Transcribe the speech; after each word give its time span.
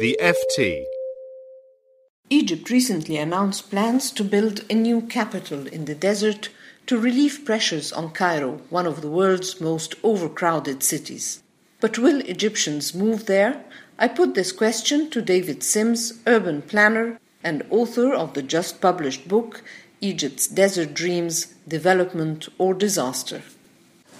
The 0.00 0.16
FT. 0.18 0.86
Egypt 2.30 2.70
recently 2.70 3.18
announced 3.18 3.68
plans 3.68 4.10
to 4.12 4.24
build 4.24 4.64
a 4.70 4.74
new 4.74 5.02
capital 5.02 5.66
in 5.66 5.84
the 5.84 5.94
desert 5.94 6.48
to 6.86 6.98
relieve 6.98 7.44
pressures 7.44 7.92
on 7.92 8.12
Cairo, 8.12 8.62
one 8.70 8.86
of 8.86 9.02
the 9.02 9.10
world's 9.10 9.60
most 9.60 9.94
overcrowded 10.02 10.82
cities. 10.82 11.42
But 11.82 11.98
will 11.98 12.22
Egyptians 12.22 12.94
move 12.94 13.26
there? 13.26 13.62
I 13.98 14.08
put 14.08 14.34
this 14.34 14.52
question 14.52 15.10
to 15.10 15.20
David 15.20 15.62
Sims, 15.62 16.14
urban 16.26 16.62
planner 16.62 17.20
and 17.44 17.62
author 17.68 18.14
of 18.14 18.32
the 18.32 18.42
just 18.42 18.80
published 18.80 19.28
book 19.28 19.62
Egypt's 20.00 20.46
Desert 20.46 20.94
Dreams 20.94 21.52
Development 21.68 22.48
or 22.56 22.72
Disaster. 22.72 23.42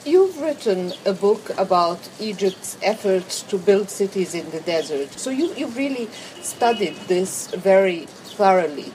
You've 0.06 0.40
written 0.40 0.94
a 1.04 1.12
book 1.12 1.50
about 1.58 2.08
Egypt's 2.18 2.78
efforts 2.82 3.42
to 3.42 3.58
build 3.58 3.90
cities 3.90 4.34
in 4.34 4.50
the 4.50 4.60
desert. 4.60 5.12
So 5.18 5.28
you, 5.28 5.52
you've 5.54 5.76
really 5.76 6.08
studied 6.40 6.96
this 7.06 7.48
very 7.48 8.06
thoroughly. 8.06 8.92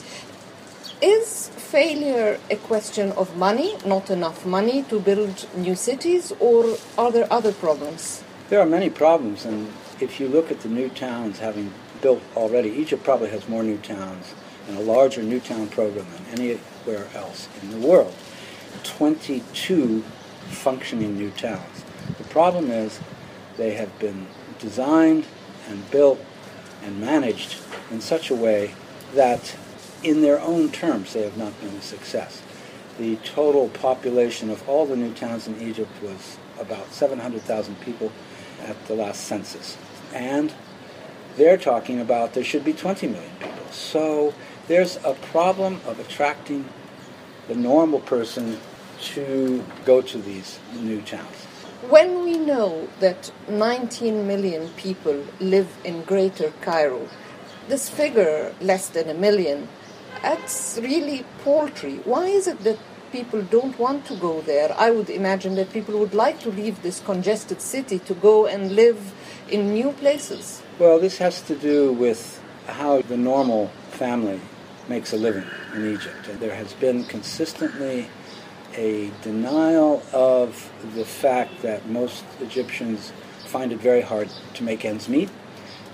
Is 1.03 1.49
failure 1.49 2.39
a 2.49 2.55
question 2.55 3.11
of 3.11 3.37
money, 3.37 3.77
not 3.85 4.09
enough 4.09 4.47
money 4.47 4.81
to 4.89 4.99
build 4.99 5.47
new 5.55 5.75
cities, 5.75 6.33
or 6.39 6.75
are 6.97 7.11
there 7.11 7.31
other 7.31 7.51
problems? 7.51 8.23
There 8.49 8.59
are 8.59 8.65
many 8.65 8.89
problems, 8.89 9.45
and 9.45 9.71
if 9.99 10.19
you 10.19 10.27
look 10.27 10.49
at 10.49 10.61
the 10.61 10.69
new 10.69 10.89
towns 10.89 11.37
having 11.37 11.71
built 12.01 12.23
already, 12.35 12.69
Egypt 12.69 13.03
probably 13.03 13.29
has 13.29 13.47
more 13.47 13.61
new 13.61 13.77
towns 13.77 14.33
and 14.67 14.75
a 14.75 14.81
larger 14.81 15.21
new 15.21 15.39
town 15.39 15.67
program 15.67 16.07
than 16.15 16.39
anywhere 16.39 17.05
else 17.13 17.47
in 17.61 17.69
the 17.69 17.87
world. 17.87 18.15
22 18.83 20.03
functioning 20.45 21.17
new 21.17 21.31
towns. 21.31 21.83
The 22.17 22.23
problem 22.25 22.71
is 22.71 22.99
they 23.57 23.73
have 23.73 23.97
been 23.99 24.27
designed 24.59 25.25
and 25.67 25.89
built 25.91 26.19
and 26.83 26.99
managed 26.99 27.57
in 27.91 28.01
such 28.01 28.29
a 28.29 28.35
way 28.35 28.73
that 29.13 29.55
in 30.03 30.21
their 30.21 30.39
own 30.39 30.71
terms 30.71 31.13
they 31.13 31.23
have 31.23 31.37
not 31.37 31.59
been 31.61 31.75
a 31.75 31.81
success. 31.81 32.41
The 32.97 33.17
total 33.17 33.69
population 33.69 34.49
of 34.49 34.67
all 34.69 34.85
the 34.85 34.95
new 34.95 35.13
towns 35.13 35.47
in 35.47 35.59
Egypt 35.61 35.91
was 36.01 36.37
about 36.59 36.93
700,000 36.93 37.79
people 37.81 38.11
at 38.61 38.87
the 38.87 38.95
last 38.95 39.25
census. 39.25 39.77
And 40.13 40.53
they're 41.35 41.57
talking 41.57 41.99
about 41.99 42.33
there 42.33 42.43
should 42.43 42.63
be 42.63 42.73
20 42.73 43.07
million 43.07 43.31
people. 43.39 43.71
So 43.71 44.33
there's 44.67 44.97
a 45.03 45.13
problem 45.13 45.81
of 45.85 45.99
attracting 45.99 46.69
the 47.47 47.55
normal 47.55 47.99
person 47.99 48.59
to 49.01 49.63
go 49.85 50.01
to 50.01 50.17
these 50.17 50.59
new 50.81 51.01
towns. 51.01 51.45
When 51.89 52.23
we 52.23 52.37
know 52.37 52.87
that 52.99 53.31
19 53.47 54.25
million 54.25 54.69
people 54.69 55.23
live 55.39 55.69
in 55.83 56.03
Greater 56.03 56.51
Cairo, 56.61 57.07
this 57.67 57.89
figure, 57.89 58.53
less 58.61 58.87
than 58.89 59.09
a 59.09 59.13
million, 59.13 59.67
that's 60.21 60.79
really 60.81 61.25
paltry. 61.43 61.97
Why 62.05 62.25
is 62.25 62.47
it 62.47 62.63
that 62.63 62.79
people 63.11 63.41
don't 63.43 63.77
want 63.77 64.05
to 64.05 64.15
go 64.15 64.41
there? 64.41 64.73
I 64.77 64.89
would 64.89 65.09
imagine 65.09 65.55
that 65.55 65.71
people 65.71 65.99
would 65.99 66.13
like 66.13 66.39
to 66.41 66.49
leave 66.49 66.81
this 66.81 66.99
congested 66.99 67.61
city 67.61 67.99
to 67.99 68.13
go 68.15 68.47
and 68.47 68.75
live 68.75 69.13
in 69.49 69.73
new 69.73 69.91
places. 69.91 70.63
Well, 70.79 70.99
this 70.99 71.17
has 71.19 71.41
to 71.43 71.55
do 71.55 71.93
with 71.93 72.41
how 72.67 73.01
the 73.03 73.17
normal 73.17 73.67
family 73.91 74.41
makes 74.87 75.13
a 75.13 75.17
living 75.17 75.45
in 75.73 75.93
Egypt. 75.93 76.27
And 76.29 76.39
there 76.39 76.55
has 76.55 76.73
been 76.73 77.03
consistently 77.05 78.07
a 78.77 79.11
denial 79.21 80.03
of 80.13 80.71
the 80.95 81.05
fact 81.05 81.61
that 81.61 81.87
most 81.87 82.23
Egyptians 82.41 83.11
find 83.45 83.71
it 83.71 83.79
very 83.79 84.01
hard 84.01 84.29
to 84.53 84.63
make 84.63 84.85
ends 84.85 85.07
meet. 85.07 85.29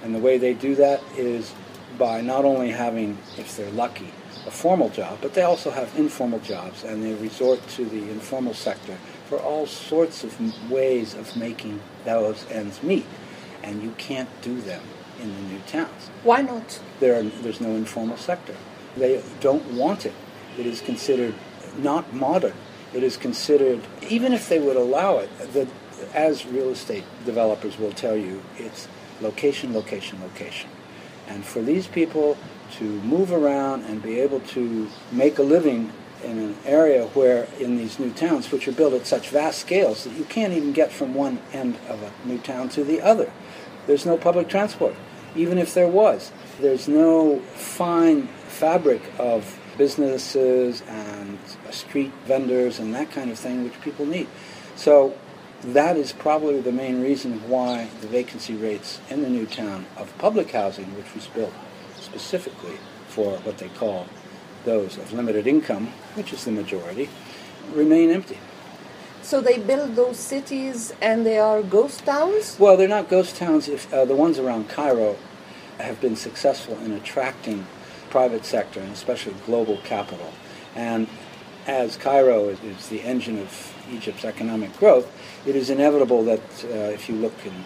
And 0.04 0.16
the 0.16 0.20
way 0.20 0.38
they 0.38 0.54
do 0.54 0.76
that 0.76 1.02
is 1.16 1.54
by 1.98 2.22
not 2.22 2.46
only 2.46 2.72
having, 2.72 3.18
if 3.38 3.56
they're 3.56 3.70
lucky, 3.72 4.12
a 4.48 4.52
formal 4.52 4.90
job, 4.90 5.20
but 5.22 5.36
they 5.36 5.44
also 5.44 5.70
have 5.70 5.96
informal 5.98 6.40
jobs 6.40 6.84
and 6.84 7.04
they 7.04 7.14
resort 7.14 7.66
to 7.70 7.86
the 7.86 8.10
informal 8.10 8.56
sector 8.56 8.98
for 9.26 9.38
all 9.38 9.68
sorts 9.68 10.24
of 10.24 10.72
ways 10.72 11.14
of 11.14 11.36
making 11.36 11.80
those 12.06 12.50
ends 12.50 12.82
meet. 12.82 13.06
And 13.64 13.84
you 13.84 13.92
can't 14.00 14.30
do 14.42 14.60
them 14.60 14.82
in 15.22 15.36
the 15.36 15.42
new 15.42 15.60
towns. 15.68 16.10
Why 16.24 16.42
not? 16.42 16.80
There 17.00 17.20
are, 17.20 17.24
there's 17.24 17.62
no 17.62 17.76
informal 17.76 18.18
sector. 18.18 18.56
They 18.98 19.22
don't 19.40 19.66
want 19.74 20.08
it. 20.08 20.14
It 20.58 20.66
is 20.66 20.82
considered 20.82 21.36
not 21.78 22.12
modern 22.14 22.56
it 22.94 23.04
is 23.04 23.18
considered, 23.18 23.82
even 24.10 24.34
if 24.34 24.50
they 24.50 24.60
would 24.60 24.76
allow 24.76 25.18
it, 25.18 25.30
that 25.54 25.68
as 26.14 26.46
real 26.46 26.70
estate 26.70 27.04
developers 27.26 27.78
will 27.78 27.92
tell 27.92 28.16
you, 28.16 28.42
it's 28.58 28.88
location, 29.22 29.74
location, 29.74 30.22
location. 30.22 30.70
And 31.28 31.46
for 31.46 31.62
these 31.62 31.88
people 31.88 32.38
to 32.74 32.84
move 32.84 33.32
around 33.32 33.84
and 33.84 34.02
be 34.02 34.20
able 34.20 34.40
to 34.40 34.90
make 35.12 35.38
a 35.38 35.44
living 35.44 35.92
in 36.24 36.38
an 36.38 36.56
area 36.66 37.08
where 37.08 37.48
in 37.60 37.78
these 37.78 38.00
new 38.00 38.12
towns, 38.12 38.52
which 38.52 38.68
are 38.68 38.72
built 38.72 38.94
at 38.94 39.08
such 39.08 39.30
vast 39.30 39.60
scales 39.60 40.04
that 40.04 40.14
you 40.14 40.26
can't 40.26 40.54
even 40.54 40.72
get 40.72 40.92
from 40.92 41.14
one 41.14 41.40
end 41.54 41.78
of 41.88 42.02
a 42.04 42.12
new 42.28 42.38
town 42.38 42.70
to 42.70 42.84
the 42.84 43.02
other. 43.02 43.32
There's 43.88 44.06
no 44.06 44.18
public 44.18 44.48
transport. 44.48 44.96
Even 45.36 45.58
if 45.58 45.74
there 45.74 45.88
was, 45.88 46.32
there's 46.60 46.88
no 46.88 47.40
fine 47.56 48.28
fabric 48.48 49.02
of 49.18 49.60
businesses 49.78 50.82
and 50.88 51.40
street 51.72 52.12
vendors 52.26 52.80
and 52.80 52.94
that 52.94 53.12
kind 53.12 53.32
of 53.32 53.40
thing, 53.40 53.64
which 53.64 53.80
people 53.82 54.06
need. 54.06 54.28
So 54.76 55.18
that 55.64 55.98
is 55.98 56.12
probably 56.12 56.60
the 56.62 56.72
main 56.72 57.02
reason 57.02 57.48
why 57.50 57.90
the 58.02 58.08
vacancy 58.08 58.56
rates 58.56 59.00
in 59.10 59.22
the 59.22 59.30
new 59.30 59.46
town 59.46 59.86
of 59.98 60.16
public 60.18 60.52
housing, 60.52 60.96
which 60.96 61.14
was 61.14 61.28
built 61.28 61.54
specifically 62.00 62.78
for 63.08 63.38
what 63.40 63.58
they 63.58 63.70
call 63.70 64.08
those 64.66 64.98
of 64.98 65.14
limited 65.14 65.48
income, 65.48 65.88
which 66.16 66.34
is 66.34 66.46
the 66.46 66.52
majority, 66.52 67.10
remain 67.74 68.10
empty. 68.10 68.38
So 69.22 69.40
they 69.40 69.60
build 69.60 69.96
those 69.96 70.18
cities 70.18 70.94
and 71.02 71.26
they 71.26 71.38
are 71.38 71.62
ghost 71.62 72.06
towns? 72.06 72.58
Well, 72.60 72.76
they're 72.76 72.88
not 72.88 73.08
ghost 73.08 73.36
towns. 73.36 73.68
If 73.68 73.92
uh, 73.94 74.06
the 74.06 74.16
ones 74.16 74.40
around 74.40 74.68
Cairo 74.70 75.16
have 75.80 76.02
been 76.02 76.16
successful 76.16 76.78
in 76.80 76.92
attracting 76.92 77.66
private 78.12 78.46
sector 78.46 78.80
and 78.80 78.92
especially 78.92 79.34
global 79.46 79.78
capital. 79.78 80.32
And 80.76 81.08
as 81.66 81.98
Cairo 81.98 82.50
is, 82.50 82.60
is 82.62 82.90
the 82.90 83.02
engine 83.02 83.40
of 83.40 83.74
Egypt's 83.92 84.26
economic 84.26 84.76
growth, 84.78 85.12
it 85.46 85.56
is 85.56 85.70
inevitable 85.70 86.24
that 86.26 86.66
uh, 86.66 86.68
if 86.94 87.10
you 87.10 87.16
look 87.16 87.34
in 87.46 87.66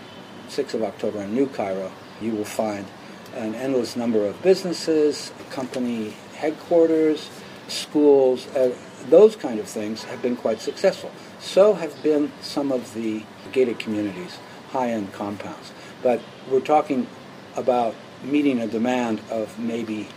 6th 0.50 0.74
of 0.76 0.84
October 0.84 1.22
in 1.22 1.34
New 1.34 1.48
Cairo, 1.48 1.92
you 2.22 2.32
will 2.32 2.46
find 2.46 2.86
an 3.34 3.56
endless 3.56 3.96
number 3.96 4.26
of 4.26 4.42
businesses, 4.42 5.32
company 5.50 6.14
headquarters, 6.36 7.30
schools, 7.68 8.48
uh, 8.56 8.76
those 9.10 9.36
kind 9.36 9.60
of 9.60 9.68
things 9.68 10.04
have 10.04 10.22
been 10.22 10.36
quite 10.36 10.60
successful. 10.60 11.12
So 11.40 11.74
have 11.74 12.02
been 12.02 12.32
some 12.42 12.72
of 12.72 12.94
the 12.94 13.24
gated 13.52 13.80
communities, 13.80 14.38
high-end 14.70 15.14
compounds. 15.14 15.72
But 16.02 16.22
we're 16.50 16.60
talking 16.60 17.08
about 17.56 17.96
meeting 18.24 18.60
a 18.60 18.68
demand 18.68 19.22
of 19.30 19.58
maybe 19.60 20.08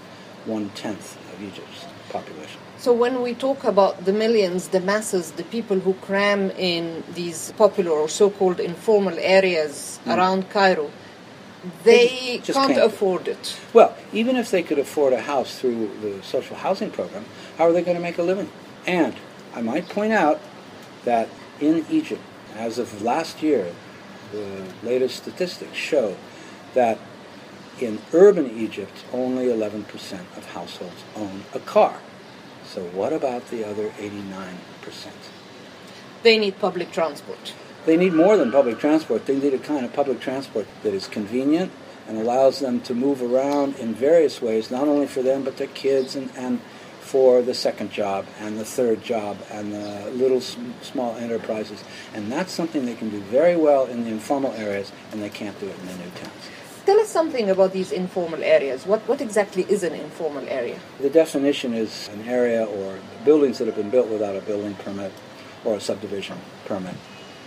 one 0.48 0.70
tenth 0.70 1.16
of 1.32 1.42
Egypt's 1.42 1.84
population. 2.08 2.60
So 2.78 2.92
when 2.92 3.22
we 3.22 3.34
talk 3.34 3.64
about 3.64 4.04
the 4.04 4.12
millions, 4.12 4.68
the 4.68 4.80
masses, 4.80 5.32
the 5.32 5.44
people 5.44 5.80
who 5.80 5.94
cram 5.94 6.50
in 6.52 7.02
these 7.14 7.52
popular 7.52 7.90
or 7.90 8.08
so-called 8.08 8.60
informal 8.60 9.16
areas 9.18 9.98
mm. 10.04 10.16
around 10.16 10.48
Cairo, 10.50 10.90
they, 11.82 12.06
they 12.06 12.38
can't, 12.38 12.74
can't, 12.74 12.84
afford 12.84 13.26
it. 13.26 13.58
Well, 13.72 13.96
even 14.12 14.36
if 14.36 14.50
they 14.50 14.62
could 14.62 14.78
afford 14.78 15.12
a 15.12 15.20
house 15.20 15.58
through 15.58 15.90
the 16.00 16.22
social 16.22 16.56
housing 16.56 16.90
program, 16.90 17.24
how 17.56 17.64
are 17.64 17.72
they 17.72 17.82
going 17.82 17.96
to 17.96 18.02
make 18.02 18.16
a 18.18 18.22
living? 18.22 18.50
And 18.86 19.14
I 19.54 19.60
might 19.60 19.88
point 19.88 20.12
out 20.12 20.40
that 21.04 21.28
in 21.60 21.84
Egypt, 21.90 22.22
as 22.54 22.78
of 22.78 23.02
last 23.02 23.42
year, 23.42 23.72
the 24.30 24.64
latest 24.84 25.16
statistics 25.16 25.76
show 25.76 26.16
that 26.74 26.98
in 27.82 28.00
urban 28.12 28.50
Egypt, 28.58 29.04
only 29.12 29.46
11% 29.46 29.84
of 30.36 30.46
households 30.46 31.04
own 31.16 31.44
a 31.54 31.60
car. 31.60 32.00
So 32.64 32.84
what 32.84 33.12
about 33.12 33.48
the 33.48 33.68
other 33.68 33.90
89%? 33.90 34.56
They 36.22 36.38
need 36.38 36.58
public 36.58 36.90
transport. 36.92 37.54
They 37.86 37.96
need 37.96 38.12
more 38.12 38.36
than 38.36 38.52
public 38.52 38.78
transport. 38.78 39.26
They 39.26 39.38
need 39.38 39.54
a 39.54 39.58
kind 39.58 39.84
of 39.84 39.92
public 39.92 40.20
transport 40.20 40.66
that 40.82 40.92
is 40.92 41.06
convenient 41.06 41.72
and 42.06 42.18
allows 42.18 42.60
them 42.60 42.80
to 42.82 42.94
move 42.94 43.22
around 43.22 43.76
in 43.76 43.94
various 43.94 44.42
ways, 44.42 44.70
not 44.70 44.88
only 44.88 45.06
for 45.06 45.22
them, 45.22 45.44
but 45.44 45.56
their 45.56 45.68
kids 45.68 46.16
and, 46.16 46.30
and 46.36 46.60
for 47.00 47.40
the 47.40 47.54
second 47.54 47.90
job 47.90 48.26
and 48.38 48.58
the 48.58 48.64
third 48.64 49.02
job 49.02 49.38
and 49.50 49.72
the 49.72 50.10
little 50.10 50.40
small 50.40 51.16
enterprises. 51.16 51.82
And 52.14 52.30
that's 52.30 52.52
something 52.52 52.84
they 52.84 52.94
can 52.94 53.08
do 53.08 53.20
very 53.20 53.56
well 53.56 53.86
in 53.86 54.04
the 54.04 54.10
informal 54.10 54.52
areas, 54.52 54.92
and 55.12 55.22
they 55.22 55.30
can't 55.30 55.58
do 55.58 55.66
it 55.66 55.78
in 55.78 55.86
the 55.86 55.94
new 55.94 56.10
towns. 56.10 56.50
Tell 56.88 57.00
us 57.00 57.10
something 57.10 57.50
about 57.50 57.74
these 57.74 57.92
informal 57.92 58.42
areas. 58.42 58.86
What, 58.86 59.06
what 59.06 59.20
exactly 59.20 59.66
is 59.68 59.82
an 59.82 59.92
informal 59.92 60.48
area? 60.48 60.78
The 61.00 61.10
definition 61.10 61.74
is 61.74 62.08
an 62.08 62.26
area 62.26 62.64
or 62.64 62.98
buildings 63.26 63.58
that 63.58 63.66
have 63.66 63.76
been 63.76 63.90
built 63.90 64.08
without 64.08 64.34
a 64.36 64.40
building 64.40 64.74
permit 64.76 65.12
or 65.66 65.74
a 65.74 65.80
subdivision 65.82 66.38
permit. 66.64 66.94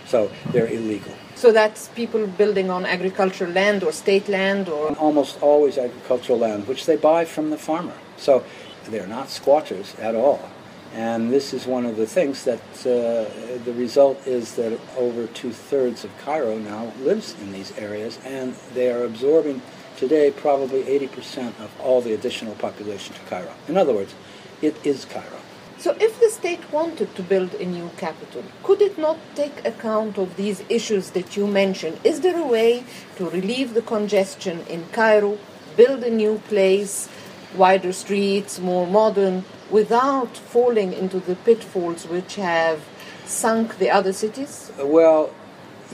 So 0.06 0.30
they're 0.52 0.68
illegal. 0.68 1.12
So 1.34 1.50
that's 1.50 1.88
people 1.88 2.24
building 2.28 2.70
on 2.70 2.86
agricultural 2.86 3.50
land 3.50 3.82
or 3.82 3.90
state 3.90 4.28
land 4.28 4.68
or 4.68 4.96
almost 4.96 5.42
always 5.42 5.76
agricultural 5.76 6.38
land, 6.38 6.68
which 6.68 6.86
they 6.86 6.94
buy 6.94 7.24
from 7.24 7.50
the 7.50 7.58
farmer. 7.58 7.94
So 8.18 8.44
they're 8.84 9.08
not 9.08 9.28
squatters 9.28 9.96
at 9.96 10.14
all. 10.14 10.48
And 10.94 11.32
this 11.32 11.54
is 11.54 11.66
one 11.66 11.86
of 11.86 11.96
the 11.96 12.06
things 12.06 12.44
that 12.44 12.60
uh, 12.80 13.24
the 13.64 13.72
result 13.74 14.26
is 14.26 14.56
that 14.56 14.78
over 14.96 15.26
two 15.28 15.52
thirds 15.52 16.04
of 16.04 16.10
Cairo 16.18 16.58
now 16.58 16.92
lives 17.00 17.34
in 17.40 17.52
these 17.52 17.76
areas, 17.78 18.18
and 18.24 18.54
they 18.74 18.92
are 18.92 19.04
absorbing 19.04 19.62
today 19.96 20.30
probably 20.30 20.82
80% 20.82 21.58
of 21.60 21.70
all 21.80 22.02
the 22.02 22.12
additional 22.12 22.54
population 22.56 23.14
to 23.14 23.20
Cairo. 23.22 23.54
In 23.68 23.78
other 23.78 23.94
words, 23.94 24.14
it 24.60 24.76
is 24.84 25.06
Cairo. 25.06 25.38
So, 25.78 25.96
if 25.98 26.20
the 26.20 26.30
state 26.30 26.70
wanted 26.70 27.16
to 27.16 27.22
build 27.22 27.54
a 27.54 27.64
new 27.64 27.90
capital, 27.96 28.44
could 28.62 28.80
it 28.80 28.98
not 28.98 29.18
take 29.34 29.66
account 29.66 30.16
of 30.16 30.36
these 30.36 30.62
issues 30.68 31.10
that 31.10 31.36
you 31.36 31.46
mentioned? 31.46 31.98
Is 32.04 32.20
there 32.20 32.38
a 32.38 32.46
way 32.46 32.84
to 33.16 33.28
relieve 33.30 33.74
the 33.74 33.82
congestion 33.82 34.60
in 34.68 34.86
Cairo, 34.92 35.38
build 35.76 36.04
a 36.04 36.10
new 36.10 36.38
place, 36.46 37.08
wider 37.56 37.92
streets, 37.92 38.60
more 38.60 38.86
modern, 38.86 39.44
without 39.72 40.36
falling 40.36 40.92
into 40.92 41.18
the 41.18 41.34
pitfalls 41.34 42.06
which 42.06 42.36
have 42.36 42.84
sunk 43.24 43.78
the 43.78 43.90
other 43.90 44.12
cities? 44.12 44.70
Well, 44.78 45.34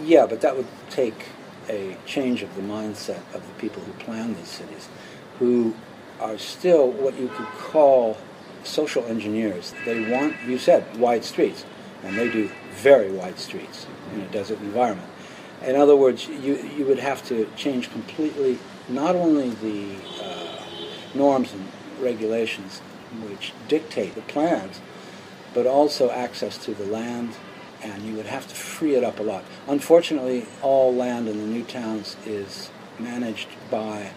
yeah, 0.03 0.27
but 0.27 0.41
that 0.41 0.57
would 0.57 0.67
take 0.91 1.27
a 1.69 1.97
change 2.05 2.43
of 2.43 2.55
the 2.57 2.63
mindset 2.63 3.23
of 3.35 3.47
the 3.47 3.55
people 3.59 3.83
who 3.83 3.93
plan 3.93 4.35
these 4.35 4.49
cities, 4.49 4.89
who 5.39 5.75
are 6.21 6.37
still 6.37 6.91
what 6.91 7.19
you 7.19 7.29
could 7.29 7.47
call 7.47 8.19
social 8.65 9.05
engineers. 9.05 9.75
They 9.85 10.11
want, 10.11 10.35
you 10.47 10.59
said, 10.59 10.97
wide 10.99 11.25
streets, 11.25 11.65
and 12.03 12.17
they 12.17 12.31
do 12.31 12.51
very 12.73 13.13
wide 13.13 13.39
streets 13.39 13.87
in 14.13 14.21
a 14.21 14.27
desert 14.29 14.59
environment. 14.61 15.09
In 15.65 15.77
other 15.77 15.97
words, 15.97 16.27
you, 16.29 16.57
you 16.57 16.85
would 16.87 16.99
have 16.99 17.25
to 17.29 17.49
change 17.57 17.91
completely 17.91 18.59
not 18.89 19.17
only 19.17 19.51
the 19.51 19.97
uh, 20.23 20.65
norms 21.15 21.53
and 21.53 21.67
regulations 22.01 22.81
which 23.29 23.53
dictate 23.69 24.15
the 24.15 24.23
plans, 24.23 24.81
but 25.55 25.67
also 25.67 26.11
access 26.11 26.59
to 26.59 26.75
the 26.75 26.87
land, 26.87 27.37
and 27.83 28.03
you 28.03 28.15
would 28.15 28.27
have 28.27 28.47
to 28.49 28.55
free 28.55 28.95
it 28.95 29.05
up 29.05 29.19
a 29.19 29.23
lot. 29.23 29.45
Unfortunately, 29.67 30.47
all 30.63 30.95
land 30.95 31.29
in 31.29 31.39
the 31.39 31.47
new 31.47 31.65
towns 31.65 32.17
is 32.27 32.71
managed 32.99 33.49
by 33.71 34.11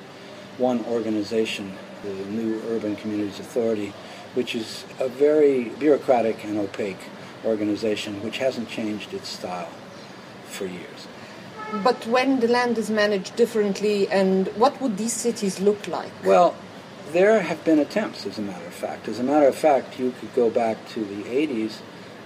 one 0.58 0.84
organization, 0.86 1.74
the 2.04 2.14
New 2.14 2.62
Urban 2.70 2.96
Communities 2.96 3.40
Authority, 3.40 3.94
which 4.34 4.56
is 4.56 4.86
a 5.00 5.08
very 5.08 5.66
bureaucratic 5.80 6.44
and 6.44 6.58
opaque 6.58 7.10
organization 7.46 8.22
which 8.24 8.38
hasn't 8.38 8.70
changed 8.70 9.14
its 9.14 9.30
style 9.30 9.70
for 10.46 10.66
years. 10.66 11.08
But 11.84 12.06
when 12.06 12.42
the 12.42 12.48
land 12.48 12.78
is 12.78 12.90
managed 12.90 13.36
differently, 13.36 14.08
and 14.10 14.48
what 14.50 14.82
would 14.82 14.98
these 14.98 15.14
cities 15.14 15.60
look 15.62 15.88
like? 15.88 16.12
Well, 16.26 16.54
there 17.12 17.42
have 17.42 17.64
been 17.64 17.80
attempts, 17.80 18.26
as 18.26 18.38
a 18.38 18.42
matter 18.42 18.66
of 18.66 18.74
fact. 18.74 19.08
As 19.08 19.20
a 19.20 19.24
matter 19.24 19.48
of 19.48 19.56
fact, 19.56 20.00
you 20.00 20.14
could 20.20 20.34
go 20.34 20.50
back 20.50 20.88
to 20.90 21.04
the 21.04 21.24
80s 21.24 21.80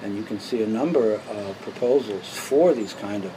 and 0.03 0.15
you 0.15 0.23
can 0.23 0.39
see 0.39 0.61
a 0.61 0.67
number 0.67 1.13
of 1.13 1.61
proposals 1.61 2.29
for 2.29 2.73
these 2.73 2.93
kind 2.93 3.25
of 3.25 3.31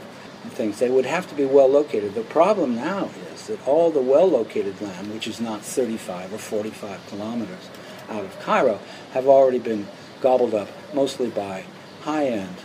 things. 0.51 0.79
They 0.79 0.89
would 0.89 1.05
have 1.05 1.27
to 1.29 1.35
be 1.35 1.45
well 1.45 1.67
located. 1.67 2.15
The 2.15 2.21
problem 2.21 2.75
now 2.75 3.09
is 3.33 3.47
that 3.47 3.65
all 3.67 3.91
the 3.91 4.01
well 4.01 4.27
located 4.27 4.79
land, 4.81 5.11
which 5.13 5.27
is 5.27 5.41
not 5.41 5.61
35 5.61 6.33
or 6.33 6.37
45 6.37 7.07
kilometers, 7.07 7.69
out 8.09 8.23
of 8.23 8.39
Cairo 8.39 8.79
have 9.11 9.27
already 9.27 9.59
been 9.59 9.87
gobbled 10.21 10.53
up 10.53 10.69
mostly 10.93 11.29
by 11.29 11.63
high 12.01 12.27
end 12.27 12.55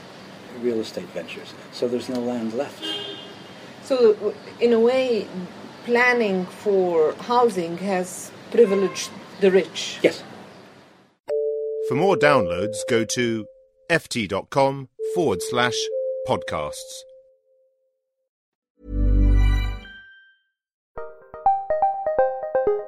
real 0.60 0.81
estate 0.81 1.08
ventures. 1.08 1.54
So 1.72 1.88
there's 1.88 2.08
no 2.08 2.20
land 2.20 2.54
left. 2.54 2.84
So, 3.82 4.34
in 4.60 4.72
a 4.72 4.81
way, 4.81 5.28
planning 5.84 6.46
for 6.46 7.14
housing 7.14 7.76
has 7.78 8.31
privileged 8.55 9.11
the 9.41 9.51
rich. 9.51 9.99
Yes. 10.03 10.23
For 11.89 11.97
more 11.97 12.17
downloads, 12.17 12.77
go 12.89 13.05
to 13.05 13.47
ft.com 13.91 14.89
forward 15.15 15.43
slash 15.43 15.75
podcasts. 16.29 17.03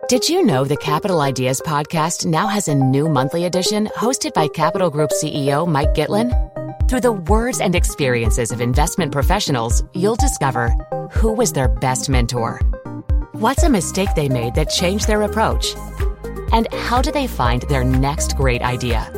Did 0.08 0.28
you 0.28 0.46
know 0.46 0.64
the 0.64 0.76
Capital 0.76 1.20
Ideas 1.20 1.60
podcast 1.66 2.26
now 2.26 2.46
has 2.46 2.68
a 2.68 2.74
new 2.76 3.08
monthly 3.08 3.44
edition 3.44 3.86
hosted 3.96 4.34
by 4.34 4.46
Capital 4.46 4.88
Group 4.88 5.10
CEO 5.10 5.66
Mike 5.66 5.94
Gitlin? 5.94 6.30
Through 6.88 7.00
the 7.00 7.12
words 7.12 7.60
and 7.60 7.74
experiences 7.74 8.52
of 8.52 8.60
investment 8.60 9.10
professionals, 9.10 9.82
you'll 9.94 10.14
discover 10.14 10.70
who 11.10 11.32
was 11.32 11.52
their 11.52 11.66
best 11.66 12.08
mentor, 12.08 12.60
what's 13.38 13.64
a 13.64 13.68
mistake 13.68 14.08
they 14.16 14.30
made 14.30 14.54
that 14.54 14.70
changed 14.70 15.06
their 15.06 15.22
approach, 15.22 15.74
and 16.52 16.72
how 16.72 17.02
do 17.02 17.10
they 17.12 17.26
find 17.26 17.62
their 17.62 17.84
next 17.84 18.34
great 18.34 18.62
idea. 18.62 19.10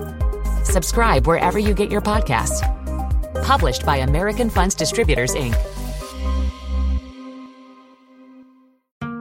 Subscribe 0.65 1.26
wherever 1.26 1.59
you 1.59 1.73
get 1.73 1.91
your 1.91 2.00
podcasts. 2.00 2.62
Published 3.44 3.87
by 3.87 3.99
American 3.99 4.50
Funds 4.50 4.75
Distributors, 4.75 5.35
Inc. 5.35 5.55